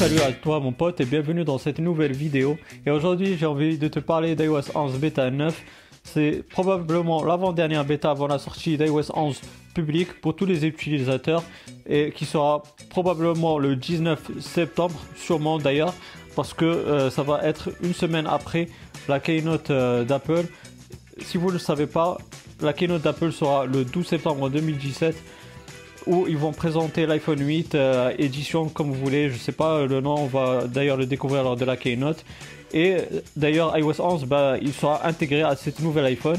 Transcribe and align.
salut 0.00 0.20
à 0.22 0.32
toi 0.32 0.60
mon 0.60 0.72
pote 0.72 0.98
et 1.02 1.04
bienvenue 1.04 1.44
dans 1.44 1.58
cette 1.58 1.78
nouvelle 1.78 2.14
vidéo. 2.14 2.56
Et 2.86 2.90
aujourd'hui 2.90 3.36
j'ai 3.36 3.44
envie 3.44 3.76
de 3.76 3.86
te 3.86 3.98
parler 3.98 4.34
d'iOS 4.34 4.74
11 4.74 4.98
bêta 4.98 5.30
9. 5.30 5.62
C'est 6.04 6.42
probablement 6.48 7.22
l'avant-dernière 7.22 7.84
bêta 7.84 8.10
avant 8.10 8.26
la 8.26 8.38
sortie 8.38 8.78
d'iOS 8.78 9.14
11 9.14 9.38
public 9.74 10.22
pour 10.22 10.34
tous 10.34 10.46
les 10.46 10.64
utilisateurs 10.64 11.42
et 11.86 12.12
qui 12.16 12.24
sera 12.24 12.62
probablement 12.88 13.58
le 13.58 13.76
19 13.76 14.40
septembre, 14.40 14.98
sûrement 15.16 15.58
d'ailleurs, 15.58 15.92
parce 16.34 16.54
que 16.54 16.64
euh, 16.64 17.10
ça 17.10 17.22
va 17.22 17.42
être 17.42 17.68
une 17.82 17.92
semaine 17.92 18.26
après 18.26 18.68
la 19.06 19.20
keynote 19.20 19.68
euh, 19.68 20.04
d'Apple. 20.04 20.46
Si 21.18 21.36
vous 21.36 21.48
ne 21.48 21.52
le 21.52 21.58
savez 21.58 21.86
pas, 21.86 22.16
la 22.62 22.72
keynote 22.72 23.02
d'Apple 23.02 23.32
sera 23.32 23.66
le 23.66 23.84
12 23.84 24.06
septembre 24.06 24.48
2017 24.48 25.14
où 26.06 26.26
ils 26.28 26.36
vont 26.36 26.52
présenter 26.52 27.06
l'iPhone 27.06 27.40
8 27.40 27.74
euh, 27.74 28.12
édition 28.18 28.68
comme 28.68 28.88
vous 28.88 28.98
voulez, 28.98 29.30
je 29.30 29.36
sais 29.36 29.52
pas 29.52 29.86
le 29.86 30.00
nom, 30.00 30.14
on 30.14 30.26
va 30.26 30.66
d'ailleurs 30.66 30.96
le 30.96 31.06
découvrir 31.06 31.42
lors 31.42 31.56
de 31.56 31.64
la 31.64 31.76
keynote. 31.76 32.24
Et 32.72 32.98
d'ailleurs 33.36 33.76
iOS 33.76 34.00
11 34.00 34.24
bah, 34.26 34.56
il 34.60 34.72
sera 34.72 35.06
intégré 35.06 35.42
à 35.42 35.56
cette 35.56 35.80
nouvelle 35.80 36.06
iPhone. 36.06 36.38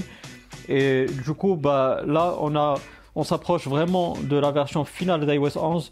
Et 0.69 1.05
du 1.25 1.33
coup 1.33 1.55
bah 1.55 2.01
là 2.05 2.35
on 2.39 2.55
a 2.55 2.75
on 3.15 3.23
s'approche 3.23 3.67
vraiment 3.67 4.17
de 4.21 4.37
la 4.37 4.51
version 4.51 4.85
finale 4.85 5.25
d'iOS 5.25 5.57
11 5.57 5.91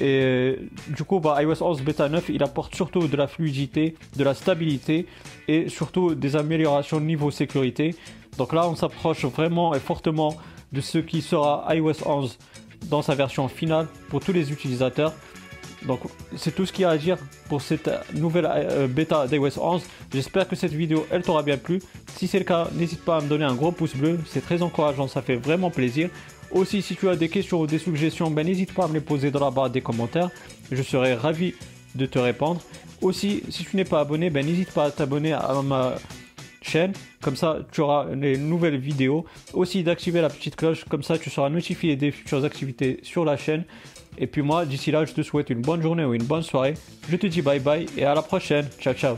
et 0.00 0.58
du 0.88 1.04
coup, 1.04 1.20
bah, 1.20 1.40
iOS 1.42 1.62
11 1.62 1.82
Beta 1.82 2.08
9, 2.08 2.30
il 2.30 2.42
apporte 2.42 2.74
surtout 2.74 3.06
de 3.06 3.16
la 3.16 3.26
fluidité, 3.26 3.94
de 4.16 4.24
la 4.24 4.34
stabilité 4.34 5.06
et 5.48 5.68
surtout 5.68 6.14
des 6.14 6.36
améliorations 6.36 7.00
niveau 7.00 7.30
sécurité. 7.30 7.94
Donc 8.38 8.52
là, 8.52 8.68
on 8.68 8.74
s'approche 8.74 9.24
vraiment 9.24 9.74
et 9.74 9.80
fortement 9.80 10.36
de 10.72 10.80
ce 10.80 10.98
qui 10.98 11.22
sera 11.22 11.66
iOS 11.74 12.06
11 12.06 12.38
dans 12.84 13.02
sa 13.02 13.14
version 13.14 13.48
finale 13.48 13.86
pour 14.08 14.20
tous 14.20 14.32
les 14.32 14.52
utilisateurs. 14.52 15.12
Donc 15.86 16.00
c'est 16.36 16.54
tout 16.54 16.64
ce 16.64 16.72
qu'il 16.72 16.82
y 16.82 16.84
a 16.84 16.90
à 16.90 16.96
dire 16.96 17.18
pour 17.48 17.60
cette 17.60 17.90
nouvelle 18.14 18.48
euh, 18.50 18.86
bêta 18.86 19.26
d'iOS 19.26 19.58
11. 19.60 19.82
J'espère 20.12 20.48
que 20.48 20.56
cette 20.56 20.72
vidéo 20.72 21.06
elle 21.10 21.22
t'aura 21.22 21.42
bien 21.42 21.58
plu. 21.58 21.80
Si 22.16 22.26
c'est 22.26 22.38
le 22.38 22.44
cas, 22.44 22.68
n'hésite 22.72 23.04
pas 23.04 23.18
à 23.18 23.20
me 23.20 23.28
donner 23.28 23.44
un 23.44 23.54
gros 23.54 23.72
pouce 23.72 23.94
bleu, 23.94 24.18
c'est 24.26 24.40
très 24.40 24.62
encourageant, 24.62 25.08
ça 25.08 25.20
fait 25.20 25.36
vraiment 25.36 25.70
plaisir. 25.70 26.08
Aussi, 26.50 26.82
si 26.82 26.94
tu 26.94 27.08
as 27.08 27.16
des 27.16 27.28
questions 27.28 27.60
ou 27.60 27.66
des 27.66 27.78
suggestions, 27.78 28.30
ben, 28.30 28.46
n'hésite 28.46 28.72
pas 28.72 28.84
à 28.84 28.88
me 28.88 28.94
les 28.94 29.00
poser 29.00 29.30
dans 29.32 29.40
la 29.40 29.50
barre 29.50 29.70
des 29.70 29.80
commentaires. 29.80 30.30
Je 30.70 30.82
serai 30.82 31.14
ravi 31.14 31.54
de 31.96 32.06
te 32.06 32.18
répondre. 32.18 32.60
Aussi, 33.02 33.42
si 33.48 33.64
tu 33.64 33.76
n'es 33.76 33.84
pas 33.84 34.00
abonné, 34.00 34.30
ben, 34.30 34.46
n'hésite 34.46 34.70
pas 34.70 34.84
à 34.84 34.90
t'abonner 34.92 35.32
à 35.32 35.60
ma 35.64 35.96
chaîne. 36.64 36.92
Comme 37.20 37.36
ça, 37.36 37.58
tu 37.72 37.80
auras 37.80 38.06
les 38.14 38.36
nouvelles 38.36 38.78
vidéos. 38.78 39.24
Aussi, 39.52 39.82
d'activer 39.82 40.20
la 40.20 40.28
petite 40.28 40.56
cloche. 40.56 40.84
Comme 40.84 41.02
ça, 41.02 41.18
tu 41.18 41.30
seras 41.30 41.48
notifié 41.50 41.96
des 41.96 42.10
futures 42.10 42.44
activités 42.44 43.00
sur 43.02 43.24
la 43.24 43.36
chaîne. 43.36 43.64
Et 44.18 44.26
puis 44.26 44.42
moi, 44.42 44.64
d'ici 44.64 44.90
là, 44.90 45.04
je 45.04 45.12
te 45.12 45.22
souhaite 45.22 45.50
une 45.50 45.60
bonne 45.60 45.82
journée 45.82 46.04
ou 46.04 46.14
une 46.14 46.24
bonne 46.24 46.42
soirée. 46.42 46.74
Je 47.08 47.16
te 47.16 47.26
dis 47.26 47.42
bye 47.42 47.60
bye 47.60 47.86
et 47.96 48.04
à 48.04 48.14
la 48.14 48.22
prochaine. 48.22 48.68
Ciao, 48.80 48.94
ciao. 48.94 49.16